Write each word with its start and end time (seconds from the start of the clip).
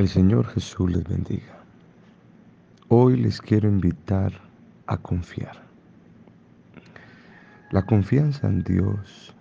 El 0.00 0.08
Señor 0.08 0.46
Jesús 0.46 0.90
les 0.90 1.04
bendiga. 1.04 1.58
Hoy 2.88 3.18
les 3.18 3.38
quiero 3.38 3.68
invitar 3.68 4.32
a 4.86 4.96
confiar. 4.96 5.62
La 7.70 7.84
confianza 7.84 8.48
en 8.48 8.62
Dios 8.62 9.34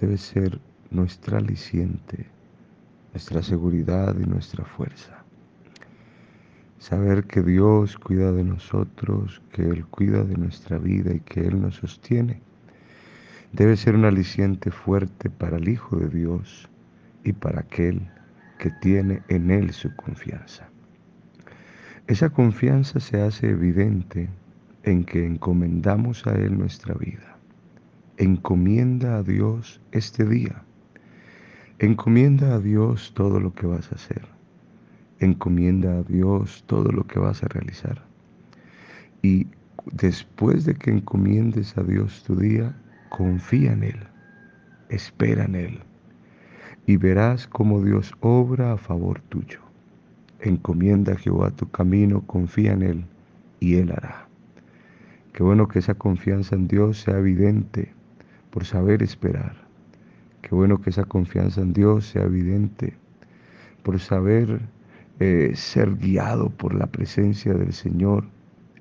debe 0.00 0.18
ser 0.18 0.58
nuestra 0.90 1.38
aliciente, 1.38 2.26
nuestra 3.12 3.44
seguridad 3.44 4.16
y 4.18 4.26
nuestra 4.26 4.64
fuerza. 4.64 5.22
Saber 6.80 7.22
que 7.28 7.42
Dios 7.42 7.96
cuida 7.96 8.32
de 8.32 8.42
nosotros, 8.42 9.40
que 9.52 9.62
Él 9.62 9.86
cuida 9.86 10.24
de 10.24 10.36
nuestra 10.36 10.78
vida 10.78 11.14
y 11.14 11.20
que 11.20 11.46
Él 11.46 11.62
nos 11.62 11.76
sostiene, 11.76 12.42
debe 13.52 13.76
ser 13.76 13.94
un 13.94 14.06
aliciente 14.06 14.72
fuerte 14.72 15.30
para 15.30 15.58
el 15.58 15.68
Hijo 15.68 15.94
de 15.94 16.08
Dios 16.08 16.68
y 17.22 17.34
para 17.34 17.60
aquel 17.60 18.10
que 18.62 18.70
tiene 18.70 19.20
en 19.26 19.50
Él 19.50 19.72
su 19.72 19.92
confianza. 19.96 20.68
Esa 22.06 22.30
confianza 22.30 23.00
se 23.00 23.20
hace 23.20 23.50
evidente 23.50 24.28
en 24.84 25.02
que 25.02 25.26
encomendamos 25.26 26.24
a 26.28 26.34
Él 26.36 26.56
nuestra 26.56 26.94
vida. 26.94 27.36
Encomienda 28.18 29.16
a 29.16 29.24
Dios 29.24 29.80
este 29.90 30.24
día. 30.24 30.62
Encomienda 31.80 32.54
a 32.54 32.60
Dios 32.60 33.12
todo 33.16 33.40
lo 33.40 33.52
que 33.52 33.66
vas 33.66 33.90
a 33.90 33.96
hacer. 33.96 34.22
Encomienda 35.18 35.98
a 35.98 36.02
Dios 36.04 36.62
todo 36.68 36.92
lo 36.92 37.04
que 37.08 37.18
vas 37.18 37.42
a 37.42 37.48
realizar. 37.48 38.00
Y 39.22 39.48
después 39.90 40.66
de 40.66 40.76
que 40.76 40.92
encomiendes 40.92 41.76
a 41.76 41.82
Dios 41.82 42.22
tu 42.22 42.36
día, 42.36 42.76
confía 43.08 43.72
en 43.72 43.82
Él. 43.82 43.98
Espera 44.88 45.46
en 45.46 45.56
Él 45.56 45.82
y 46.86 46.96
verás 46.96 47.46
cómo 47.46 47.82
Dios 47.82 48.14
obra 48.20 48.72
a 48.72 48.76
favor 48.76 49.20
tuyo. 49.28 49.60
Encomienda 50.40 51.12
a 51.12 51.16
Jehová 51.16 51.50
tu 51.50 51.70
camino, 51.70 52.22
confía 52.26 52.72
en 52.72 52.82
Él 52.82 53.04
y 53.60 53.76
Él 53.76 53.92
hará. 53.92 54.26
Qué 55.32 55.42
bueno 55.42 55.68
que 55.68 55.78
esa 55.78 55.94
confianza 55.94 56.56
en 56.56 56.68
Dios 56.68 57.00
sea 57.00 57.18
evidente 57.18 57.92
por 58.50 58.64
saber 58.64 59.02
esperar. 59.02 59.54
Qué 60.42 60.54
bueno 60.54 60.80
que 60.80 60.90
esa 60.90 61.04
confianza 61.04 61.60
en 61.60 61.72
Dios 61.72 62.06
sea 62.06 62.24
evidente 62.24 62.94
por 63.82 63.98
saber 64.00 64.60
eh, 65.20 65.52
ser 65.54 65.96
guiado 65.96 66.50
por 66.50 66.74
la 66.74 66.86
presencia 66.86 67.54
del 67.54 67.72
Señor 67.72 68.24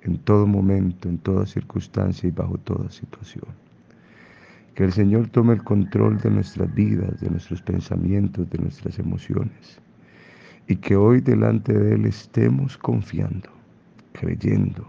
en 0.01 0.17
todo 0.17 0.47
momento, 0.47 1.07
en 1.07 1.19
toda 1.19 1.45
circunstancia 1.45 2.27
y 2.27 2.31
bajo 2.31 2.57
toda 2.57 2.89
situación. 2.89 3.45
Que 4.75 4.85
el 4.85 4.93
Señor 4.93 5.27
tome 5.27 5.53
el 5.53 5.63
control 5.63 6.17
de 6.19 6.31
nuestras 6.31 6.73
vidas, 6.73 7.19
de 7.19 7.29
nuestros 7.29 7.61
pensamientos, 7.61 8.49
de 8.49 8.57
nuestras 8.57 8.99
emociones. 8.99 9.81
Y 10.67 10.77
que 10.77 10.95
hoy 10.95 11.19
delante 11.19 11.73
de 11.73 11.95
Él 11.95 12.05
estemos 12.05 12.77
confiando, 12.77 13.49
creyendo, 14.13 14.87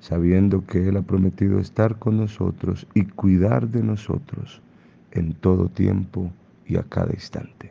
sabiendo 0.00 0.64
que 0.64 0.88
Él 0.88 0.96
ha 0.96 1.02
prometido 1.02 1.58
estar 1.58 1.98
con 1.98 2.16
nosotros 2.16 2.86
y 2.94 3.04
cuidar 3.04 3.68
de 3.68 3.82
nosotros 3.82 4.62
en 5.10 5.34
todo 5.34 5.68
tiempo 5.68 6.32
y 6.66 6.76
a 6.76 6.82
cada 6.82 7.12
instante. 7.12 7.70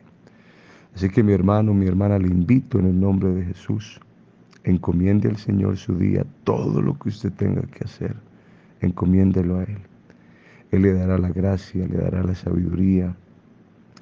Así 0.94 1.08
que 1.08 1.24
mi 1.24 1.32
hermano, 1.32 1.74
mi 1.74 1.86
hermana, 1.86 2.18
le 2.20 2.28
invito 2.28 2.78
en 2.78 2.86
el 2.86 3.00
nombre 3.00 3.30
de 3.30 3.46
Jesús, 3.46 4.00
encomiende 4.62 5.28
al 5.28 5.38
Señor 5.38 5.76
su 5.76 5.96
día, 5.96 6.24
todo 6.44 6.80
lo 6.80 6.96
que 7.00 7.08
usted 7.08 7.32
tenga 7.32 7.62
que 7.62 7.82
hacer, 7.82 8.14
encomiéndelo 8.80 9.58
a 9.58 9.64
Él 9.64 9.91
él 10.72 10.82
le 10.82 10.94
dará 10.94 11.18
la 11.18 11.28
gracia, 11.28 11.86
le 11.86 11.98
dará 11.98 12.22
la 12.22 12.34
sabiduría, 12.34 13.14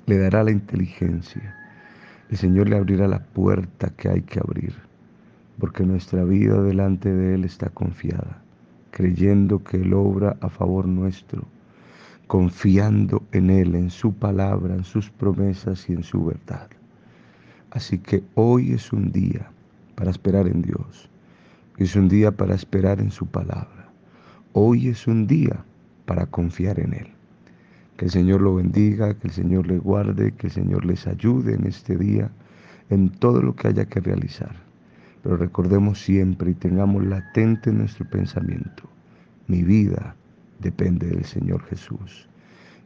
le 0.07 0.19
dará 0.19 0.45
la 0.45 0.53
inteligencia. 0.53 1.57
El 2.31 2.37
Señor 2.37 2.69
le 2.69 2.77
abrirá 2.77 3.09
la 3.09 3.25
puerta 3.25 3.91
que 3.97 4.09
hay 4.09 4.23
que 4.23 4.39
abrir, 4.39 4.73
porque 5.59 5.83
nuestra 5.83 6.23
vida 6.23 6.63
delante 6.63 7.13
de 7.13 7.35
Él 7.35 7.45
está 7.45 7.71
confiada, 7.71 8.41
creyendo 8.93 9.65
que 9.65 9.79
Él 9.79 9.93
obra 9.95 10.37
a 10.41 10.49
favor 10.49 10.87
nuestro, 10.87 11.43
confiando 12.29 13.25
en 13.33 13.51
Él, 13.51 13.75
en 13.75 13.91
su 13.91 14.15
palabra, 14.15 14.77
en 14.77 14.85
sus 14.85 15.11
promesas 15.11 15.91
y 15.91 15.95
en 15.95 16.05
su 16.05 16.25
verdad. 16.25 16.69
Así 17.73 17.99
que 17.99 18.23
hoy 18.37 18.75
es 18.75 18.93
un 18.93 19.11
día 19.11 19.51
para 19.97 20.13
esperar 20.13 20.47
en 20.47 20.63
Dios, 20.63 21.11
es 21.79 21.97
un 21.97 22.09
día 22.09 22.31
para 22.31 22.55
esperar 22.55 23.01
en 23.01 23.11
su 23.11 23.27
palabra. 23.27 23.91
Hoy 24.53 24.87
es 24.87 25.09
un 25.09 25.27
día 25.27 25.65
para 26.11 26.27
confiar 26.27 26.81
en 26.81 26.93
Él. 26.93 27.07
Que 27.97 28.07
el 28.07 28.11
Señor 28.11 28.41
lo 28.41 28.57
bendiga, 28.57 29.15
que 29.15 29.29
el 29.29 29.33
Señor 29.33 29.69
le 29.69 29.79
guarde, 29.79 30.33
que 30.33 30.49
el 30.49 30.53
Señor 30.53 30.85
les 30.85 31.07
ayude 31.07 31.55
en 31.55 31.69
este 31.69 31.97
día, 31.97 32.33
en 32.89 33.11
todo 33.11 33.41
lo 33.41 33.55
que 33.55 33.69
haya 33.69 33.85
que 33.85 34.01
realizar. 34.01 34.57
Pero 35.23 35.37
recordemos 35.37 36.01
siempre 36.01 36.51
y 36.51 36.55
tengamos 36.55 37.07
latente 37.07 37.71
en 37.71 37.79
nuestro 37.79 38.11
pensamiento, 38.11 38.91
mi 39.47 39.63
vida 39.63 40.17
depende 40.59 41.07
del 41.07 41.25
Señor 41.25 41.63
Jesús, 41.67 42.29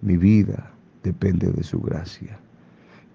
mi 0.03 0.19
vida 0.19 0.71
depende 1.03 1.51
de 1.51 1.63
su 1.63 1.81
gracia. 1.81 2.39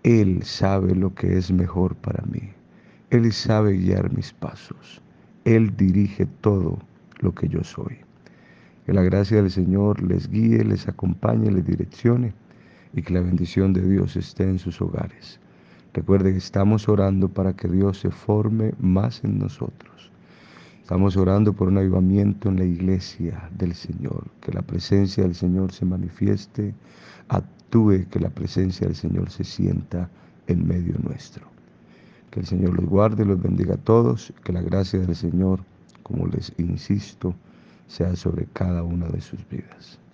Él 0.01 0.41
sabe 0.41 0.95
lo 0.95 1.13
que 1.13 1.37
es 1.37 1.51
mejor 1.51 1.93
para 1.93 2.25
mí, 2.25 2.49
Él 3.11 3.31
sabe 3.31 3.73
guiar 3.73 4.11
mis 4.11 4.33
pasos, 4.33 5.03
Él 5.45 5.77
dirige 5.77 6.25
todo 6.41 6.79
lo 7.19 7.35
que 7.35 7.47
yo 7.47 7.63
soy. 7.63 8.08
Que 8.89 8.95
la 8.95 9.03
gracia 9.03 9.37
del 9.37 9.51
Señor 9.51 10.01
les 10.01 10.27
guíe, 10.31 10.63
les 10.63 10.87
acompañe, 10.87 11.51
les 11.51 11.63
direccione 11.63 12.33
y 12.91 13.03
que 13.03 13.13
la 13.13 13.21
bendición 13.21 13.71
de 13.71 13.87
Dios 13.87 14.15
esté 14.15 14.45
en 14.45 14.57
sus 14.57 14.81
hogares. 14.81 15.39
Recuerde 15.93 16.31
que 16.31 16.39
estamos 16.39 16.89
orando 16.89 17.29
para 17.29 17.55
que 17.55 17.67
Dios 17.67 17.99
se 17.99 18.09
forme 18.09 18.73
más 18.79 19.23
en 19.23 19.37
nosotros. 19.37 20.09
Estamos 20.81 21.17
orando 21.17 21.53
por 21.53 21.67
un 21.67 21.77
avivamiento 21.77 22.49
en 22.49 22.57
la 22.57 22.65
iglesia 22.65 23.47
del 23.55 23.75
Señor, 23.75 24.25
que 24.41 24.53
la 24.53 24.63
presencia 24.63 25.21
del 25.21 25.35
Señor 25.35 25.71
se 25.71 25.85
manifieste, 25.85 26.73
actúe, 27.27 28.07
que 28.09 28.19
la 28.19 28.31
presencia 28.31 28.87
del 28.87 28.95
Señor 28.95 29.29
se 29.29 29.43
sienta 29.43 30.09
en 30.47 30.67
medio 30.67 30.95
nuestro. 31.03 31.45
Que 32.31 32.39
el 32.39 32.47
Señor 32.47 32.73
los 32.73 32.89
guarde, 32.89 33.23
los 33.23 33.39
bendiga 33.39 33.75
a 33.75 33.77
todos, 33.77 34.33
que 34.43 34.51
la 34.51 34.63
gracia 34.63 34.99
del 34.99 35.15
Señor, 35.15 35.59
como 36.01 36.25
les 36.25 36.51
insisto, 36.57 37.35
sea 37.89 38.15
sobre 38.15 38.45
cada 38.53 38.83
una 38.83 39.07
de 39.09 39.19
sus 39.19 39.47
vidas. 39.49 39.99